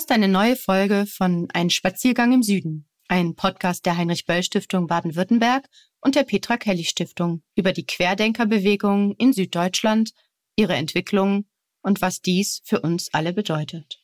[0.00, 4.86] hörst eine neue Folge von Ein Spaziergang im Süden, ein Podcast der Heinrich Böll Stiftung
[4.86, 5.66] Baden-Württemberg
[6.00, 10.12] und der Petra Kelly Stiftung über die Querdenkerbewegung in Süddeutschland,
[10.56, 11.44] ihre Entwicklung
[11.82, 13.98] und was dies für uns alle bedeutet.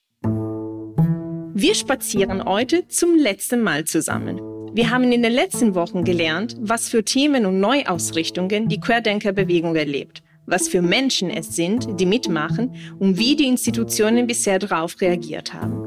[1.54, 4.36] Wir spazieren heute zum letzten Mal zusammen.
[4.74, 10.22] Wir haben in den letzten Wochen gelernt, was für Themen und Neuausrichtungen die Querdenkerbewegung erlebt
[10.48, 15.85] was für Menschen es sind, die mitmachen und wie die Institutionen bisher darauf reagiert haben.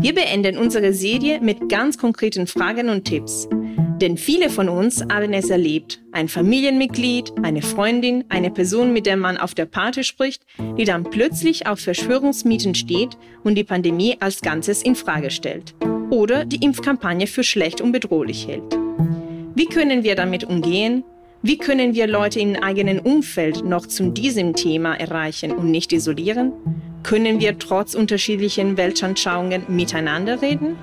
[0.00, 3.46] Wir beenden unsere Serie mit ganz konkreten Fragen und Tipps.
[4.00, 6.02] Denn viele von uns haben es erlebt.
[6.12, 10.42] Ein Familienmitglied, eine Freundin, eine Person, mit der man auf der Party spricht,
[10.78, 15.74] die dann plötzlich auf Verschwörungsmieten steht und die Pandemie als Ganzes in Frage stellt.
[16.10, 18.78] Oder die Impfkampagne für schlecht und bedrohlich hält.
[19.54, 21.04] Wie können wir damit umgehen?
[21.42, 26.52] Wie können wir Leute im eigenen Umfeld noch zu diesem Thema erreichen und nicht isolieren?
[27.06, 30.76] Können wir trotz unterschiedlichen Weltanschauungen miteinander reden?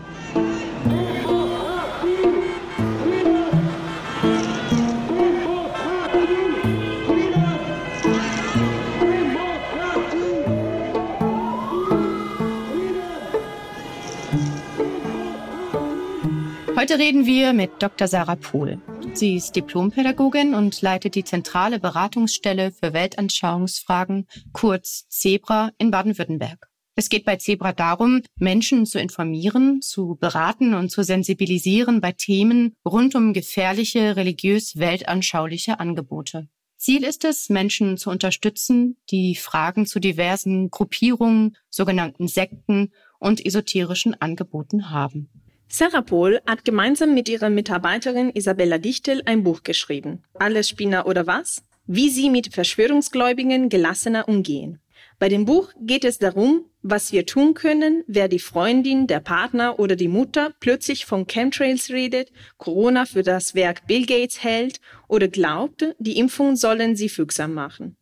[16.77, 18.07] Heute reden wir mit Dr.
[18.07, 18.77] Sarah Pohl.
[19.15, 26.67] Sie ist Diplompädagogin und leitet die zentrale Beratungsstelle für Weltanschauungsfragen, kurz Zebra, in Baden-Württemberg.
[26.95, 32.75] Es geht bei Zebra darum, Menschen zu informieren, zu beraten und zu sensibilisieren bei Themen
[32.85, 36.49] rund um gefährliche religiös-weltanschauliche Angebote.
[36.77, 44.19] Ziel ist es, Menschen zu unterstützen, die Fragen zu diversen Gruppierungen, sogenannten Sekten und esoterischen
[44.19, 45.29] Angeboten haben.
[45.75, 50.21] Sarah Pohl hat gemeinsam mit ihrer Mitarbeiterin Isabella Dichtel ein Buch geschrieben.
[50.35, 51.63] Alles Spinner oder was?
[51.87, 54.79] Wie sie mit Verschwörungsgläubigen gelassener umgehen.
[55.17, 59.79] Bei dem Buch geht es darum, was wir tun können, wer die Freundin, der Partner
[59.79, 65.27] oder die Mutter plötzlich von Chemtrails redet, Corona für das Werk Bill Gates hält oder
[65.27, 67.97] glaubt, die Impfung sollen sie fügsam machen.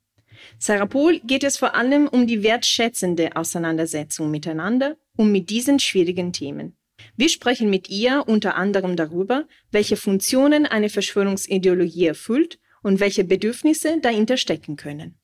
[0.59, 6.34] Sarah Pohl geht es vor allem um die wertschätzende Auseinandersetzung miteinander und mit diesen schwierigen
[6.34, 6.76] Themen.
[7.18, 14.00] Wir sprechen mit ihr unter anderem darüber, welche Funktionen eine Verschwörungsideologie erfüllt und welche Bedürfnisse
[14.02, 15.18] dahinter stecken können.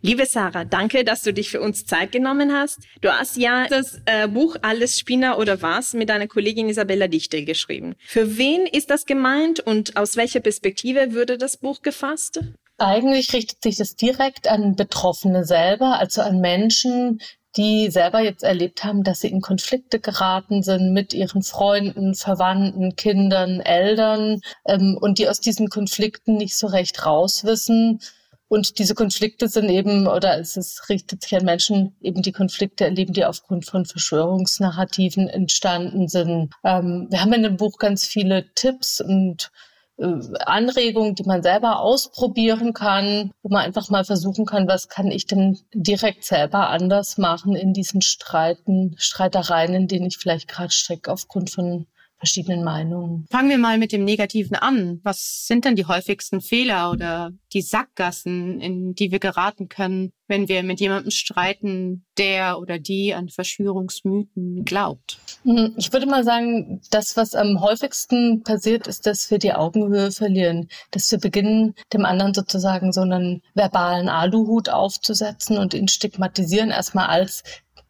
[0.00, 2.78] Liebe Sarah, danke, dass du dich für uns Zeit genommen hast.
[3.00, 7.44] Du hast ja das äh, Buch Alles Spinner oder was mit deiner Kollegin Isabella Dichtel
[7.44, 7.94] geschrieben.
[8.06, 12.40] Für wen ist das gemeint und aus welcher Perspektive würde das Buch gefasst?
[12.78, 17.20] Eigentlich richtet sich das direkt an Betroffene selber, also an Menschen,
[17.56, 22.96] die selber jetzt erlebt haben, dass sie in Konflikte geraten sind mit ihren Freunden, Verwandten,
[22.96, 28.00] Kindern, Eltern ähm, und die aus diesen Konflikten nicht so recht rauswissen.
[28.48, 32.84] Und diese Konflikte sind eben, oder es ist, richtet sich an Menschen, eben die Konflikte
[32.84, 36.52] erleben, die aufgrund von Verschwörungsnarrativen entstanden sind.
[36.62, 39.50] Ähm, wir haben in dem Buch ganz viele Tipps und
[39.98, 45.26] Anregungen, die man selber ausprobieren kann, wo man einfach mal versuchen kann, was kann ich
[45.26, 51.12] denn direkt selber anders machen in diesen Streiten, Streitereien, in denen ich vielleicht gerade stecke
[51.12, 51.86] aufgrund von
[52.22, 53.26] verschiedenen Meinungen.
[53.32, 55.00] Fangen wir mal mit dem Negativen an.
[55.02, 60.46] Was sind denn die häufigsten Fehler oder die Sackgassen, in die wir geraten können, wenn
[60.46, 65.18] wir mit jemandem streiten, der oder die an Verschwörungsmythen glaubt?
[65.42, 70.12] Hm, ich würde mal sagen, das, was am häufigsten passiert, ist, dass wir die Augenhöhe
[70.12, 76.70] verlieren, dass wir beginnen, dem anderen sozusagen so einen verbalen Aluhut aufzusetzen und ihn stigmatisieren
[76.70, 77.42] erstmal als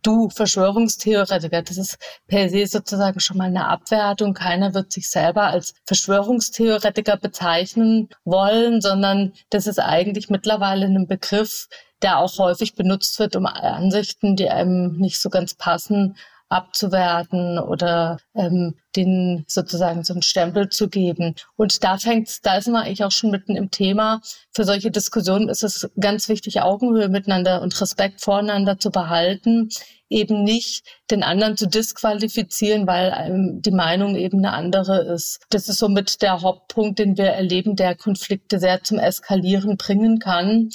[0.03, 1.63] du Verschwörungstheoretiker.
[1.63, 4.35] Das ist per se sozusagen schon mal eine Abwertung.
[4.35, 11.69] Keiner wird sich selber als Verschwörungstheoretiker bezeichnen wollen, sondern das ist eigentlich mittlerweile ein Begriff,
[12.03, 16.17] der auch häufig benutzt wird, um Ansichten, die einem nicht so ganz passen,
[16.53, 21.35] abzuwerten oder ähm, den sozusagen so einen Stempel zu geben.
[21.57, 24.21] Und da fängt da sind wir eigentlich auch schon mitten im Thema.
[24.53, 29.71] Für solche Diskussionen ist es ganz wichtig, Augenhöhe miteinander und Respekt voreinander zu behalten,
[30.13, 35.41] eben nicht den anderen zu disqualifizieren, weil einem die Meinung eben eine andere ist.
[35.51, 40.71] Das ist somit der Hauptpunkt, den wir erleben, der Konflikte sehr zum Eskalieren bringen kann.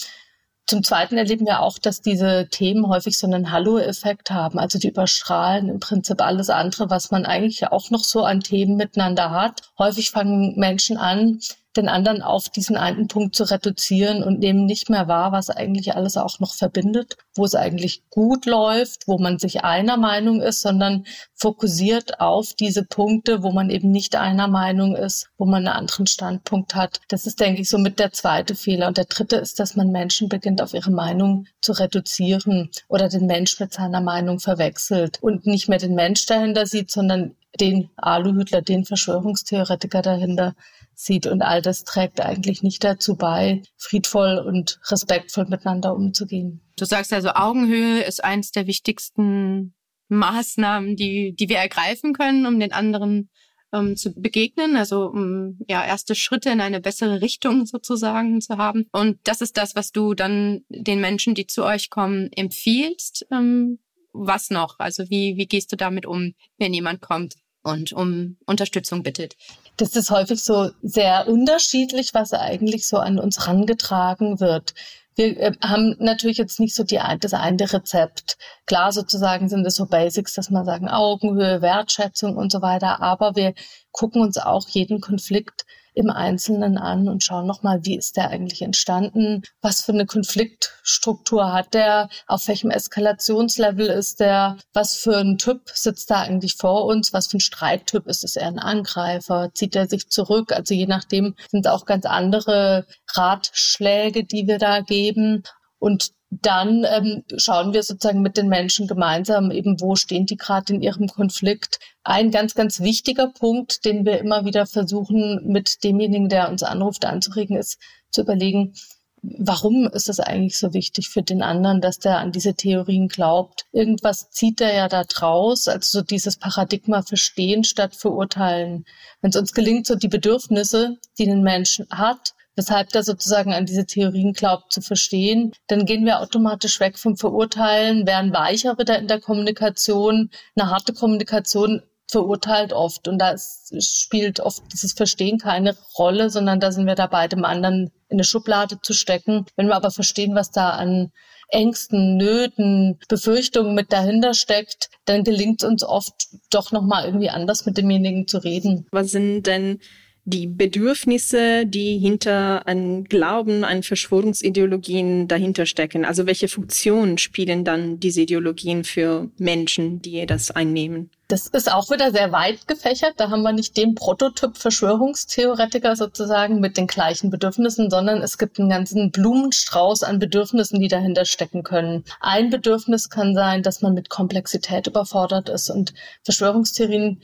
[0.69, 4.59] Zum Zweiten erleben wir auch, dass diese Themen häufig so einen Hallo-Effekt haben.
[4.59, 8.75] Also die überstrahlen im Prinzip alles andere, was man eigentlich auch noch so an Themen
[8.75, 9.61] miteinander hat.
[9.79, 11.39] Häufig fangen Menschen an,
[11.77, 15.95] den anderen auf diesen einen Punkt zu reduzieren und nehmen nicht mehr wahr, was eigentlich
[15.95, 20.61] alles auch noch verbindet, wo es eigentlich gut läuft, wo man sich einer Meinung ist,
[20.61, 25.77] sondern fokussiert auf diese Punkte, wo man eben nicht einer Meinung ist, wo man einen
[25.77, 26.99] anderen Standpunkt hat.
[27.07, 28.87] Das ist, denke ich, somit der zweite Fehler.
[28.87, 33.27] Und der dritte ist, dass man Menschen beginnt, auf ihre Meinung zu reduzieren oder den
[33.27, 38.61] Mensch mit seiner Meinung verwechselt und nicht mehr den Mensch dahinter sieht, sondern den Aluhütler,
[38.61, 40.53] den Verschwörungstheoretiker dahinter
[40.97, 41.27] sieht.
[41.27, 46.61] Und all das trägt eigentlich nicht dazu bei, friedvoll und respektvoll miteinander umzugehen.
[46.75, 49.75] Du sagst also, Augenhöhe ist eins der wichtigsten
[50.09, 53.29] Maßnahmen, die, die wir ergreifen können, um den anderen
[53.73, 58.85] ähm, zu begegnen, also um ja erste Schritte in eine bessere Richtung sozusagen zu haben.
[58.91, 63.27] Und das ist das, was du dann den Menschen, die zu euch kommen, empfiehlst.
[63.31, 63.79] Ähm,
[64.13, 64.79] was noch?
[64.79, 67.35] Also wie, wie gehst du damit um, wenn jemand kommt
[67.67, 69.35] und um Unterstützung bittet?
[69.77, 74.73] Das ist häufig so sehr unterschiedlich, was eigentlich so an uns rangetragen wird.
[75.15, 78.37] Wir äh, haben natürlich jetzt nicht so die, das eine Rezept.
[78.65, 83.01] Klar, sozusagen sind es so Basics, dass man sagen Augenhöhe, Wertschätzung und so weiter.
[83.01, 83.53] Aber wir
[83.91, 85.65] gucken uns auch jeden Konflikt
[85.97, 89.41] im Einzelnen an und schauen nochmal, wie ist der eigentlich entstanden?
[89.61, 92.09] Was für eine Konfliktstruktur hat der?
[92.27, 94.57] Auf welchem Eskalationslevel ist der?
[94.73, 97.13] Was für ein Typ sitzt da eigentlich vor uns?
[97.13, 98.35] Was für ein Streittyp ist es?
[98.35, 99.49] Eher ein Angreifer?
[99.53, 100.51] Zieht er sich zurück?
[100.51, 105.43] Also je nachdem sind auch ganz andere Ratschläge, die wir da geben.
[105.79, 110.73] Und dann ähm, schauen wir sozusagen mit den Menschen gemeinsam eben, wo stehen die gerade
[110.73, 111.79] in ihrem Konflikt.
[112.03, 117.05] Ein ganz, ganz wichtiger Punkt, den wir immer wieder versuchen, mit demjenigen, der uns anruft,
[117.05, 117.79] anzuregen, ist
[118.11, 118.73] zu überlegen,
[119.21, 123.65] warum ist es eigentlich so wichtig für den anderen, dass der an diese Theorien glaubt?
[123.71, 128.85] Irgendwas zieht er ja da draus, also so dieses Paradigma verstehen statt verurteilen.
[129.21, 133.65] Wenn es uns gelingt, so die Bedürfnisse, die ein Mensch hat, weshalb der sozusagen an
[133.65, 138.99] diese Theorien glaubt zu verstehen, dann gehen wir automatisch weg vom Verurteilen, werden weicher wieder
[138.99, 140.31] in der Kommunikation.
[140.55, 143.35] Eine harte Kommunikation verurteilt oft und da
[143.79, 148.23] spielt oft dieses Verstehen keine Rolle, sondern da sind wir dabei, dem anderen in eine
[148.23, 149.45] Schublade zu stecken.
[149.55, 151.11] Wenn wir aber verstehen, was da an
[151.49, 157.65] Ängsten, Nöten, Befürchtungen mit dahinter steckt, dann gelingt es uns oft doch nochmal irgendwie anders
[157.65, 158.87] mit demjenigen zu reden.
[158.91, 159.79] Was sind denn
[160.27, 166.03] die Bedürfnisse, die hinter einem Glauben an Verschwörungsideologien dahinter stecken.
[166.03, 171.09] Also welche Funktion spielen dann diese Ideologien für Menschen, die das einnehmen?
[171.29, 173.13] Das ist auch wieder sehr weit gefächert.
[173.17, 178.59] Da haben wir nicht den Prototyp Verschwörungstheoretiker sozusagen mit den gleichen Bedürfnissen, sondern es gibt
[178.59, 182.03] einen ganzen Blumenstrauß an Bedürfnissen, die dahinter stecken können.
[182.19, 185.93] Ein Bedürfnis kann sein, dass man mit Komplexität überfordert ist und
[186.23, 187.21] Verschwörungstheorien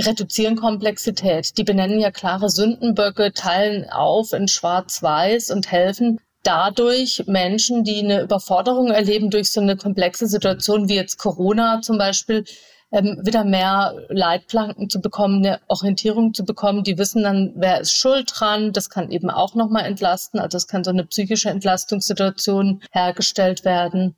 [0.00, 1.56] reduzieren Komplexität.
[1.56, 8.22] Die benennen ja klare Sündenböcke, teilen auf in Schwarz-Weiß und helfen dadurch Menschen, die eine
[8.22, 12.44] Überforderung erleben durch so eine komplexe Situation wie jetzt Corona zum Beispiel,
[12.92, 16.82] ähm, wieder mehr Leitplanken zu bekommen, eine Orientierung zu bekommen.
[16.82, 18.72] Die wissen dann, wer ist schuld dran.
[18.72, 20.40] Das kann eben auch nochmal entlasten.
[20.40, 24.16] Also es kann so eine psychische Entlastungssituation hergestellt werden.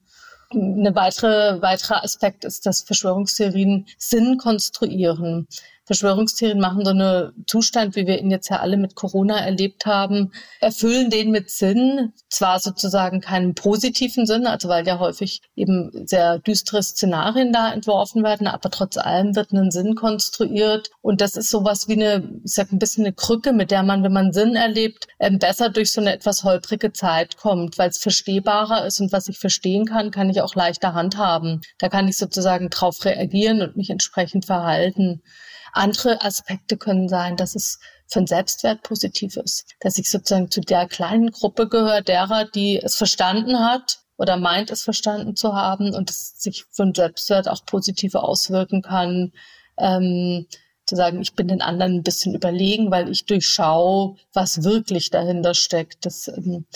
[0.53, 5.49] Eine weitere, weiterer Aspekt ist, dass Verschwörungstheorien Sinn konstruieren.
[5.85, 10.33] Verschwörungstheorien machen so einen Zustand, wie wir ihn jetzt ja alle mit Corona erlebt haben,
[10.61, 16.39] erfüllen den mit Sinn, zwar sozusagen keinen positiven Sinn, also weil ja häufig eben sehr
[16.39, 21.51] düstere Szenarien da entworfen werden, aber trotz allem wird ein Sinn konstruiert und das ist
[21.51, 24.55] sowas wie eine, ich sag ein bisschen eine Krücke, mit der man, wenn man Sinn
[24.55, 29.13] erlebt, ähm, besser durch so eine etwas holprige Zeit kommt, weil es verstehbarer ist und
[29.13, 31.61] was ich verstehen kann, kann ich auch leichter handhaben.
[31.79, 35.23] Da kann ich sozusagen drauf reagieren und mich entsprechend verhalten.
[35.73, 40.61] Andere Aspekte können sein, dass es für den Selbstwert positiv ist, dass ich sozusagen zu
[40.61, 45.95] der kleinen Gruppe gehöre, derer, die es verstanden hat oder meint es verstanden zu haben
[45.95, 49.33] und es sich für den Selbstwert auch positiv auswirken kann.
[49.79, 50.47] Ähm,
[50.85, 55.55] zu sagen, ich bin den anderen ein bisschen überlegen, weil ich durchschaue, was wirklich dahinter
[55.55, 56.05] steckt.
[56.05, 56.67] Das ähm,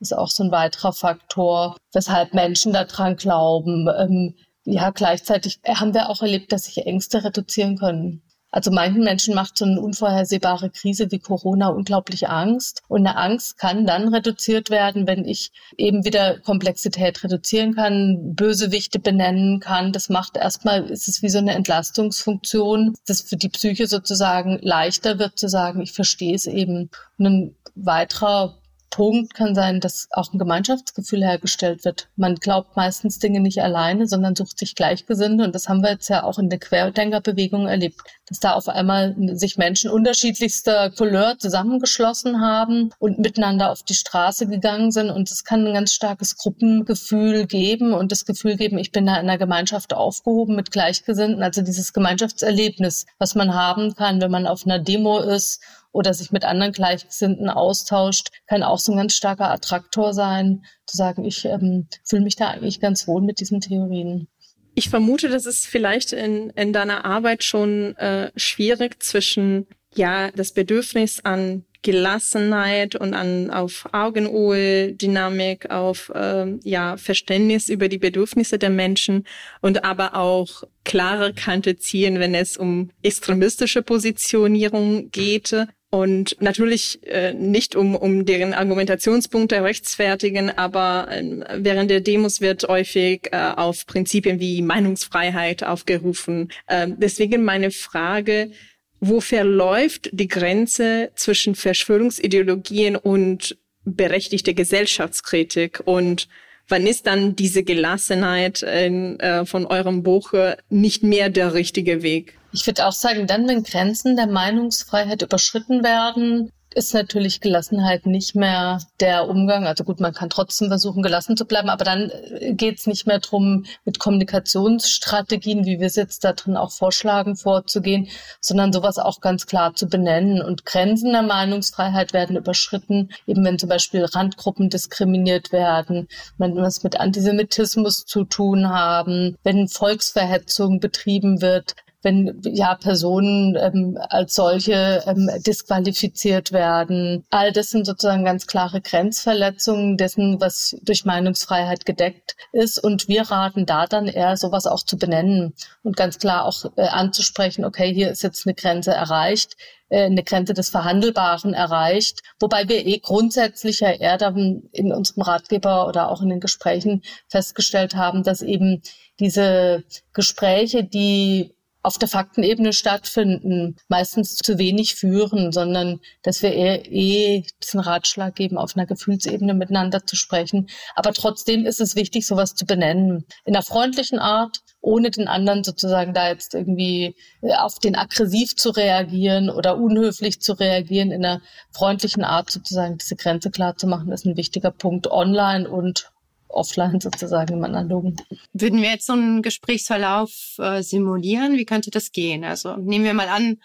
[0.00, 3.88] ist auch so ein weiterer Faktor, weshalb Menschen daran glauben.
[3.96, 8.22] Ähm, ja, gleichzeitig haben wir auch erlebt, dass sich Ängste reduzieren können.
[8.50, 12.82] Also manchen Menschen macht so eine unvorhersehbare Krise wie Corona unglaublich Angst.
[12.88, 18.98] Und eine Angst kann dann reduziert werden, wenn ich eben wieder Komplexität reduzieren kann, Bösewichte
[18.98, 19.92] benennen kann.
[19.92, 25.18] Das macht erstmal, ist es wie so eine Entlastungsfunktion, das für die Psyche sozusagen leichter
[25.18, 26.90] wird zu sagen, ich verstehe es eben.
[27.18, 28.59] Und ein weiterer
[28.90, 32.08] Punkt kann sein, dass auch ein Gemeinschaftsgefühl hergestellt wird.
[32.16, 35.44] Man glaubt meistens Dinge nicht alleine, sondern sucht sich Gleichgesinnte.
[35.44, 39.14] Und das haben wir jetzt ja auch in der Querdenkerbewegung erlebt, dass da auf einmal
[39.36, 45.10] sich Menschen unterschiedlichster Couleur zusammengeschlossen haben und miteinander auf die Straße gegangen sind.
[45.10, 49.14] Und es kann ein ganz starkes Gruppengefühl geben und das Gefühl geben, ich bin da
[49.14, 51.42] in einer Gemeinschaft aufgehoben mit Gleichgesinnten.
[51.42, 55.60] Also dieses Gemeinschaftserlebnis, was man haben kann, wenn man auf einer Demo ist
[55.92, 60.96] oder sich mit anderen Gleichgesinnten austauscht, kann auch so ein ganz starker Attraktor sein, zu
[60.96, 64.28] sagen, ich ähm, fühle mich da eigentlich ganz wohl mit diesen Theorien.
[64.74, 70.52] Ich vermute, das ist vielleicht in, in deiner Arbeit schon äh, schwierig zwischen ja das
[70.52, 78.58] Bedürfnis an Gelassenheit und an auf Augenruhe, Dynamik, auf äh, ja Verständnis über die Bedürfnisse
[78.58, 79.26] der Menschen
[79.60, 85.54] und aber auch klare Kante ziehen, wenn es um extremistische Positionierung geht
[85.90, 92.68] und natürlich äh, nicht um, um deren Argumentationspunkte rechtfertigen, aber äh, während der Demos wird
[92.68, 96.52] häufig äh, auf Prinzipien wie Meinungsfreiheit aufgerufen.
[96.68, 98.52] Äh, deswegen meine Frage,
[99.00, 106.28] wo verläuft die Grenze zwischen Verschwörungsideologien und berechtigte Gesellschaftskritik und
[106.70, 112.02] wann ist dann diese Gelassenheit in, äh, von eurem Buch äh, nicht mehr der richtige
[112.02, 112.38] Weg?
[112.52, 118.34] Ich würde auch sagen, dann, wenn Grenzen der Meinungsfreiheit überschritten werden, ist natürlich Gelassenheit nicht
[118.34, 119.66] mehr der Umgang.
[119.66, 123.06] Also gut, man kann trotzdem versuchen, gelassen zu bleiben, aber dann äh, geht es nicht
[123.06, 128.08] mehr drum, mit Kommunikationsstrategien, wie wir es jetzt da drin auch vorschlagen, vorzugehen,
[128.40, 130.42] sondern sowas auch ganz klar zu benennen.
[130.42, 136.08] Und Grenzen der Meinungsfreiheit werden überschritten, eben wenn zum Beispiel Randgruppen diskriminiert werden,
[136.38, 143.56] wenn wir es mit Antisemitismus zu tun haben, wenn Volksverhetzung betrieben wird, wenn ja Personen
[143.56, 147.24] ähm, als solche ähm, disqualifiziert werden.
[147.30, 152.82] All das sind sozusagen ganz klare Grenzverletzungen dessen, was durch Meinungsfreiheit gedeckt ist.
[152.82, 156.82] Und wir raten da dann eher, sowas auch zu benennen und ganz klar auch äh,
[156.82, 159.56] anzusprechen, okay, hier ist jetzt eine Grenze erreicht
[159.90, 165.22] äh, eine Grenze des Verhandelbaren erreicht, wobei wir eh grundsätzlich ja eher dann in unserem
[165.22, 168.82] Ratgeber oder auch in den Gesprächen festgestellt haben, dass eben
[169.18, 176.90] diese Gespräche, die auf der Faktenebene stattfinden, meistens zu wenig führen, sondern dass wir eher
[176.90, 180.68] eh diesen Ratschlag geben, auf einer Gefühlsebene miteinander zu sprechen.
[180.94, 183.24] Aber trotzdem ist es wichtig, sowas zu benennen.
[183.44, 188.56] In einer freundlichen Art, ohne den anderen sozusagen da jetzt irgendwie äh, auf den aggressiv
[188.56, 193.86] zu reagieren oder unhöflich zu reagieren, in einer freundlichen Art sozusagen diese Grenze klar zu
[193.86, 196.10] machen, ist ein wichtiger Punkt online und
[196.52, 198.16] offline sozusagen im analogen.
[198.52, 201.56] Würden wir jetzt so einen Gesprächsverlauf äh, simulieren?
[201.56, 202.44] Wie könnte das gehen?
[202.44, 203.58] Also nehmen wir mal an,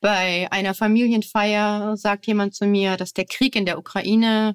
[0.00, 4.54] bei einer Familienfeier sagt jemand zu mir, dass der Krieg in der Ukraine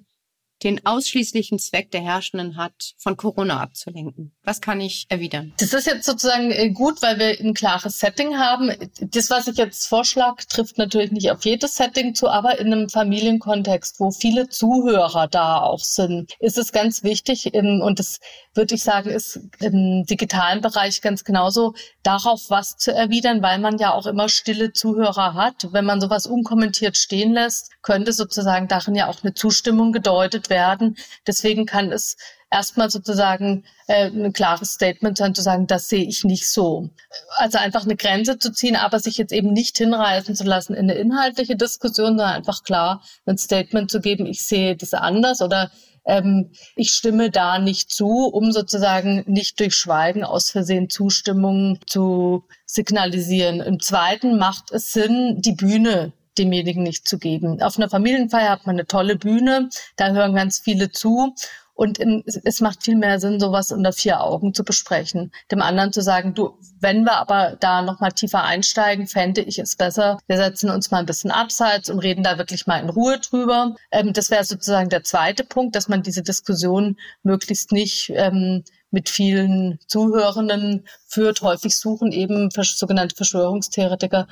[0.64, 4.34] den ausschließlichen Zweck der Herrschenden hat, von Corona abzulenken.
[4.44, 5.54] Was kann ich erwidern?
[5.60, 8.72] Das ist jetzt sozusagen äh, gut, weil wir ein klares Setting haben.
[9.00, 12.90] Das, was ich jetzt vorschlage, trifft natürlich nicht auf jedes Setting zu, aber in einem
[12.90, 18.20] Familienkontext, wo viele Zuhörer da auch sind, ist es ganz wichtig, und das
[18.60, 23.78] würde ich sagen, ist im digitalen Bereich ganz genauso, darauf was zu erwidern, weil man
[23.78, 25.70] ja auch immer stille Zuhörer hat.
[25.72, 30.98] Wenn man sowas unkommentiert stehen lässt, könnte sozusagen darin ja auch eine Zustimmung gedeutet werden.
[31.26, 32.18] Deswegen kann es
[32.52, 36.90] erstmal sozusagen äh, ein klares Statement sein, zu sagen, das sehe ich nicht so.
[37.38, 40.90] Also einfach eine Grenze zu ziehen, aber sich jetzt eben nicht hinreißen zu lassen in
[40.90, 45.72] eine inhaltliche Diskussion, sondern einfach klar ein Statement zu geben, ich sehe das anders oder
[46.06, 52.44] ähm, ich stimme da nicht zu, um sozusagen nicht durch Schweigen aus Versehen Zustimmung zu
[52.66, 53.60] signalisieren.
[53.60, 57.62] Im zweiten macht es Sinn, die Bühne demjenigen nicht zu geben.
[57.62, 61.36] Auf einer Familienfeier hat man eine tolle Bühne, da hören ganz viele zu
[61.80, 65.32] und in, es macht viel mehr Sinn, sowas unter vier Augen zu besprechen.
[65.50, 69.78] Dem anderen zu sagen, du, wenn wir aber da nochmal tiefer einsteigen, fände ich es
[69.78, 73.18] besser, wir setzen uns mal ein bisschen abseits und reden da wirklich mal in Ruhe
[73.20, 73.78] drüber.
[73.92, 79.08] Ähm, das wäre sozusagen der zweite Punkt, dass man diese Diskussion möglichst nicht ähm, mit
[79.08, 81.42] vielen Zuhörenden führt.
[81.42, 84.28] Häufig suchen eben sogenannte Verschwörungstheoretiker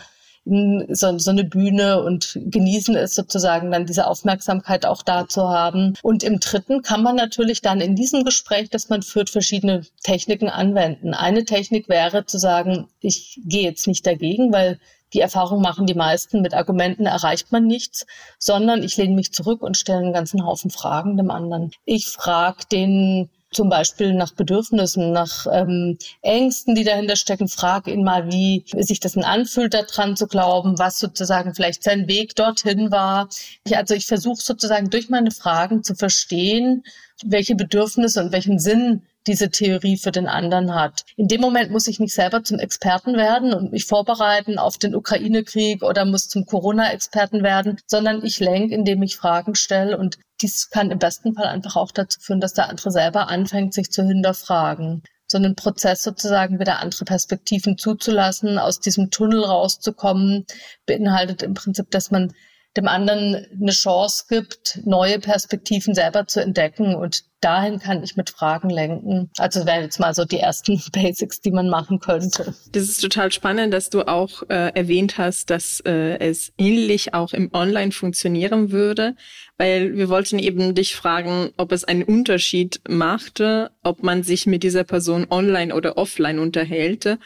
[0.90, 5.96] so, so eine Bühne und genießen es sozusagen dann diese Aufmerksamkeit auch da zu haben.
[6.02, 10.50] Und im dritten kann man natürlich dann in diesem Gespräch, das man führt, verschiedene Techniken
[10.50, 11.14] anwenden.
[11.14, 14.80] Eine Technik wäre zu sagen, ich gehe jetzt nicht dagegen, weil
[15.14, 18.06] die Erfahrung machen die meisten, mit Argumenten erreicht man nichts,
[18.40, 21.72] sondern ich lehne mich zurück und stelle einen ganzen Haufen Fragen dem anderen.
[21.86, 27.48] Ich frage den zum Beispiel nach Bedürfnissen, nach ähm, Ängsten, die dahinter stecken.
[27.48, 32.36] Frag ihn mal, wie sich das anfühlt, daran zu glauben, was sozusagen vielleicht sein Weg
[32.36, 33.30] dorthin war.
[33.66, 36.84] Ich, also ich versuche sozusagen durch meine Fragen zu verstehen,
[37.24, 41.04] welche Bedürfnisse und welchen Sinn diese Theorie für den anderen hat.
[41.16, 44.96] In dem Moment muss ich nicht selber zum Experten werden und mich vorbereiten auf den
[44.96, 50.70] Ukraine-Krieg oder muss zum Corona-Experten werden, sondern ich lenke, indem ich Fragen stelle und dies
[50.70, 54.04] kann im besten Fall einfach auch dazu führen, dass der andere selber anfängt, sich zu
[54.04, 60.46] hinterfragen so einen Prozess sozusagen wieder andere Perspektiven zuzulassen, aus diesem Tunnel rauszukommen,
[60.86, 62.34] beinhaltet im Prinzip, dass man
[62.78, 66.96] dem anderen eine Chance gibt, neue Perspektiven selber zu entdecken.
[66.96, 69.30] Und dahin kann ich mit Fragen lenken.
[69.38, 72.54] Also wären jetzt mal so die ersten Basics, die man machen könnte.
[72.72, 77.34] Das ist total spannend, dass du auch äh, erwähnt hast, dass äh, es ähnlich auch
[77.34, 79.16] im Online funktionieren würde,
[79.58, 84.64] weil wir wollten eben dich fragen, ob es einen Unterschied machte, ob man sich mit
[84.64, 87.18] dieser Person online oder offline unterhält.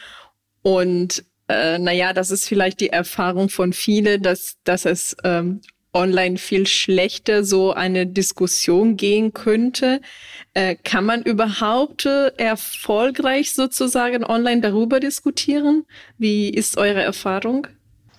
[0.62, 5.60] Und äh, naja, das ist vielleicht die Erfahrung von vielen, dass, dass es ähm,
[5.92, 10.00] online viel schlechter so eine Diskussion gehen könnte.
[10.54, 15.84] Äh, kann man überhaupt äh, erfolgreich sozusagen online darüber diskutieren?
[16.18, 17.66] Wie ist eure Erfahrung?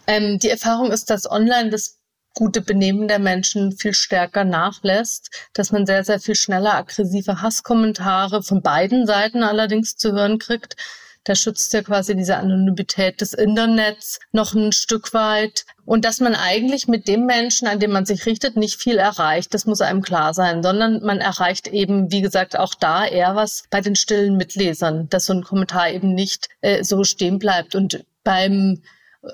[0.06, 2.00] Ähm, die Erfahrung ist, dass online das
[2.36, 8.42] gute Benehmen der Menschen viel stärker nachlässt, dass man sehr, sehr viel schneller aggressive Hasskommentare
[8.42, 10.76] von beiden Seiten allerdings zu hören kriegt
[11.24, 15.66] da schützt ja quasi diese Anonymität des Internets noch ein Stück weit.
[15.86, 19.54] Und dass man eigentlich mit dem Menschen, an dem man sich richtet, nicht viel erreicht,
[19.54, 23.64] das muss einem klar sein, sondern man erreicht eben, wie gesagt, auch da eher was
[23.70, 27.76] bei den stillen Mitlesern, dass so ein Kommentar eben nicht äh, so stehen bleibt.
[27.76, 28.82] Und beim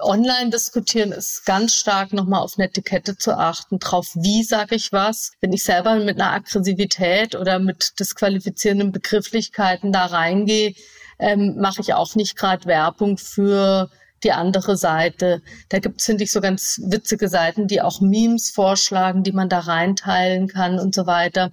[0.01, 5.31] Online-Diskutieren ist ganz stark nochmal auf eine Etikette zu achten, drauf, wie sage ich was.
[5.41, 10.75] Wenn ich selber mit einer Aggressivität oder mit disqualifizierenden Begrifflichkeiten da reingehe,
[11.19, 13.89] ähm, mache ich auch nicht gerade Werbung für
[14.23, 15.41] die andere Seite.
[15.69, 19.49] Da gibt es, finde ich, so ganz witzige Seiten, die auch Memes vorschlagen, die man
[19.49, 21.51] da reinteilen kann und so weiter.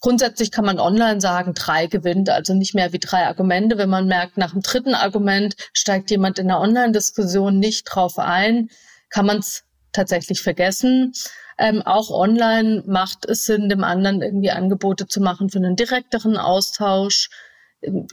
[0.00, 3.78] Grundsätzlich kann man online sagen, drei gewinnt, also nicht mehr wie drei Argumente.
[3.78, 8.70] Wenn man merkt, nach dem dritten Argument steigt jemand in der Online-Diskussion nicht drauf ein,
[9.10, 11.12] kann man es tatsächlich vergessen.
[11.58, 16.36] Ähm, auch online macht es Sinn, dem anderen irgendwie Angebote zu machen für einen direkteren
[16.36, 17.30] Austausch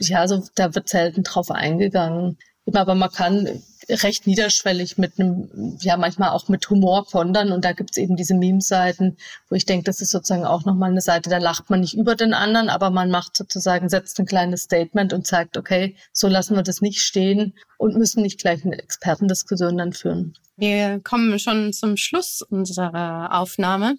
[0.00, 2.38] ja, also da wird selten drauf eingegangen.
[2.74, 7.72] Aber man kann recht niederschwellig mit einem, ja manchmal auch mit Humor kontern und da
[7.72, 9.16] gibt's eben diese Meme-Seiten,
[9.48, 12.16] wo ich denke, das ist sozusagen auch nochmal eine Seite, da lacht man nicht über
[12.16, 16.56] den anderen, aber man macht sozusagen, setzt ein kleines Statement und sagt, okay, so lassen
[16.56, 20.34] wir das nicht stehen und müssen nicht gleich eine Expertendiskussion dann führen.
[20.56, 23.96] Wir kommen schon zum Schluss unserer Aufnahme.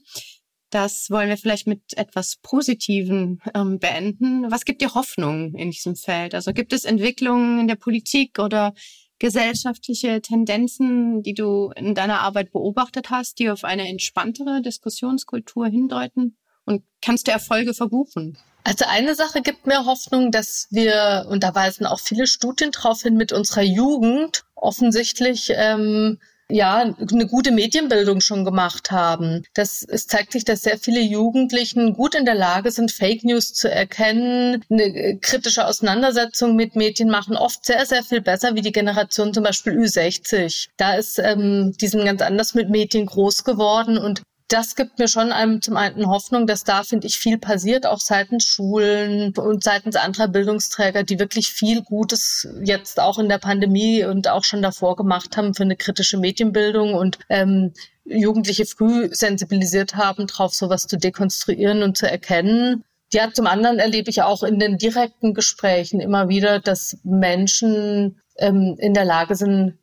[0.69, 4.51] Das wollen wir vielleicht mit etwas Positiven ähm, beenden.
[4.51, 6.35] Was gibt dir Hoffnung in diesem Feld?
[6.35, 8.73] Also gibt es Entwicklungen in der Politik oder
[9.19, 16.37] gesellschaftliche Tendenzen, die du in deiner Arbeit beobachtet hast, die auf eine entspanntere Diskussionskultur hindeuten?
[16.65, 18.37] Und kannst du Erfolge verbuchen?
[18.65, 23.01] Also eine Sache gibt mir Hoffnung, dass wir, und da weisen auch viele Studien drauf
[23.01, 29.43] hin, mit unserer Jugend offensichtlich ähm, ja, eine gute Medienbildung schon gemacht haben.
[29.53, 33.53] Das, es zeigt sich, dass sehr viele Jugendlichen gut in der Lage sind, Fake News
[33.53, 38.61] zu erkennen, eine äh, kritische Auseinandersetzung mit Medien machen, oft sehr, sehr viel besser wie
[38.61, 40.69] die Generation zum Beispiel Ü60.
[40.77, 45.07] Da ist ähm, die sind ganz anders mit Medien groß geworden und das gibt mir
[45.07, 49.63] schon einem zum einen Hoffnung, dass da, finde ich, viel passiert, auch seitens Schulen und
[49.63, 54.61] seitens anderer Bildungsträger, die wirklich viel Gutes jetzt auch in der Pandemie und auch schon
[54.61, 57.73] davor gemacht haben für eine kritische Medienbildung und ähm,
[58.05, 62.85] Jugendliche früh sensibilisiert haben, darauf sowas zu dekonstruieren und zu erkennen.
[63.11, 68.75] Ja, zum anderen erlebe ich auch in den direkten Gesprächen immer wieder, dass Menschen ähm,
[68.79, 69.77] in der Lage sind,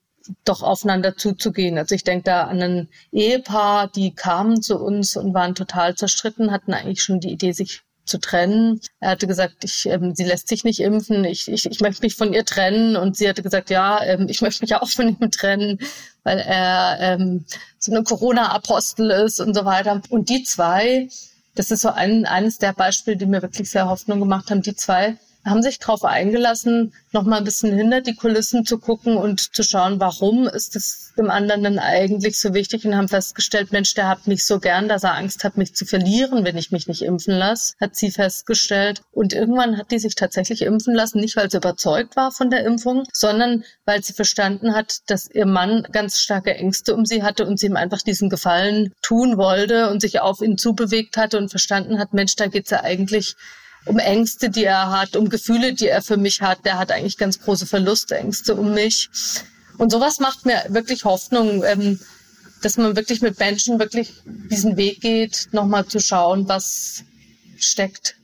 [0.44, 1.78] doch aufeinander zuzugehen.
[1.78, 6.50] Also ich denke da an ein Ehepaar, die kamen zu uns und waren total zerstritten,
[6.50, 8.80] hatten eigentlich schon die Idee, sich zu trennen.
[9.00, 12.16] Er hatte gesagt, ich, ähm, sie lässt sich nicht impfen, ich, ich, ich möchte mich
[12.16, 12.96] von ihr trennen.
[12.96, 15.78] Und sie hatte gesagt, ja, ähm, ich möchte mich auch von ihm trennen,
[16.22, 17.44] weil er ähm,
[17.78, 20.00] so eine Corona-Apostel ist und so weiter.
[20.10, 21.08] Und die zwei,
[21.54, 24.74] das ist so ein, eines der Beispiele, die mir wirklich sehr Hoffnung gemacht haben, die
[24.74, 29.54] zwei haben sich darauf eingelassen, noch mal ein bisschen hinter die Kulissen zu gucken und
[29.54, 33.94] zu schauen, warum ist es dem anderen dann eigentlich so wichtig und haben festgestellt, Mensch,
[33.94, 36.88] der hat mich so gern, dass er Angst hat, mich zu verlieren, wenn ich mich
[36.88, 39.02] nicht impfen lasse, hat sie festgestellt.
[39.12, 42.64] Und irgendwann hat die sich tatsächlich impfen lassen, nicht weil sie überzeugt war von der
[42.64, 47.46] Impfung, sondern weil sie verstanden hat, dass ihr Mann ganz starke Ängste um sie hatte
[47.46, 51.50] und sie ihm einfach diesen Gefallen tun wollte und sich auf ihn zubewegt hatte und
[51.50, 53.36] verstanden hat, Mensch, da geht's ja eigentlich
[53.86, 56.64] um Ängste, die er hat, um Gefühle, die er für mich hat.
[56.64, 59.08] Der hat eigentlich ganz große Verlustängste um mich.
[59.78, 62.00] Und sowas macht mir wirklich Hoffnung, ähm,
[62.62, 67.04] dass man wirklich mit Menschen wirklich diesen Weg geht, nochmal zu schauen, was
[67.58, 68.16] steckt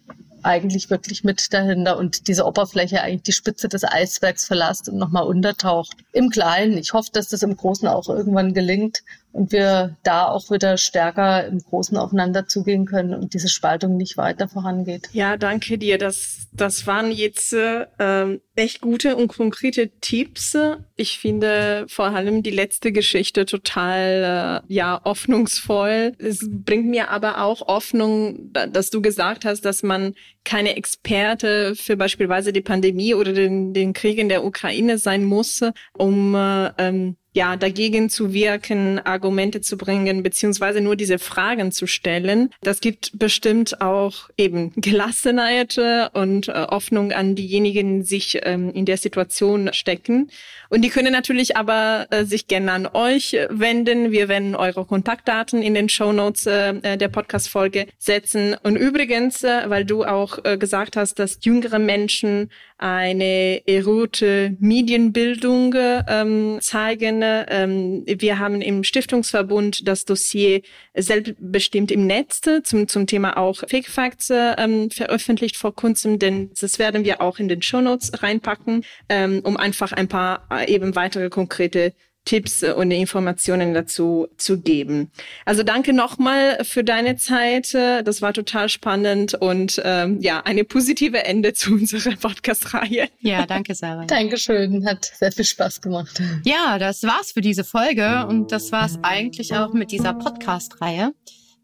[0.43, 5.25] eigentlich wirklich mit dahinter und diese Oberfläche eigentlich die Spitze des Eisbergs verlasst und nochmal
[5.25, 5.95] untertaucht.
[6.13, 6.79] Im Kleinen.
[6.79, 11.47] Ich hoffe, dass das im Großen auch irgendwann gelingt und wir da auch wieder stärker
[11.47, 15.09] im Großen aufeinander zugehen können und diese Spaltung nicht weiter vorangeht.
[15.13, 15.99] Ja, danke dir.
[15.99, 20.57] Das, das waren jetzt äh, echt gute und konkrete Tipps.
[20.97, 26.13] Ich finde vor allem die letzte Geschichte total äh, ja hoffnungsvoll.
[26.19, 30.15] Es bringt mir aber auch Hoffnung, dass du gesagt hast, dass man
[30.45, 35.63] keine Experte für beispielsweise die Pandemie oder den, den Krieg in der Ukraine sein muss,
[35.97, 41.87] um äh, ähm, ja, dagegen zu wirken, Argumente zu bringen, beziehungsweise nur diese Fragen zu
[41.87, 42.51] stellen.
[42.61, 45.79] Das gibt bestimmt auch eben Gelassenheit
[46.13, 50.31] und äh, Hoffnung an diejenigen, die sich ähm, in der Situation stecken.
[50.71, 54.11] Und die können natürlich aber äh, sich gerne an euch wenden.
[54.11, 58.57] Wir werden eure Kontaktdaten in den Show Notes äh, der Podcast-Folge setzen.
[58.63, 65.75] Und übrigens, äh, weil du auch äh, gesagt hast, dass jüngere Menschen eine erhöhte Medienbildung
[65.77, 67.21] ähm, zeigen.
[67.23, 70.63] Ähm, wir haben im Stiftungsverbund das Dossier
[70.97, 76.79] selbstbestimmt im Netz zum, zum Thema auch Fake Facts ähm, veröffentlicht vor kurzem, denn das
[76.79, 80.95] werden wir auch in den Show Notes reinpacken, ähm, um einfach ein paar äh, eben
[80.95, 81.93] weitere konkrete
[82.25, 85.11] Tipps und Informationen dazu zu geben.
[85.45, 87.75] Also danke nochmal für deine Zeit.
[87.75, 93.09] Das war total spannend und ähm, ja, eine positive Ende zu unserer Podcast-Reihe.
[93.21, 94.05] Ja, danke, Sarah.
[94.05, 94.87] Dankeschön.
[94.87, 96.23] Hat sehr viel Spaß gemacht.
[96.45, 101.13] Ja, das war's für diese Folge und das war's eigentlich auch mit dieser Podcast-Reihe.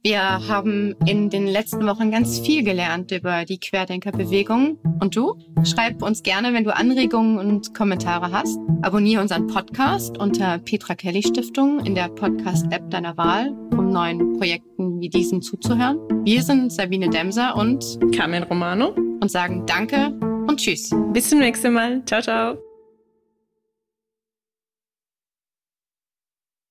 [0.06, 4.78] Wir haben in den letzten Wochen ganz viel gelernt über die Querdenkerbewegung.
[5.00, 5.34] Und du?
[5.64, 8.56] Schreib uns gerne, wenn du Anregungen und Kommentare hast.
[8.82, 15.00] Abonniere unseren Podcast unter Petra Kelly Stiftung in der Podcast-App deiner Wahl, um neuen Projekten
[15.00, 15.98] wie diesen zuzuhören.
[16.24, 18.90] Wir sind Sabine Demser und Carmen Romano
[19.20, 20.16] und sagen Danke
[20.46, 20.90] und Tschüss.
[21.14, 22.04] Bis zum nächsten Mal.
[22.04, 22.65] Ciao, ciao.